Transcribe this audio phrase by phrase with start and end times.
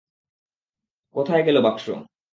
[1.15, 1.85] কোথায় গেল বাক্স?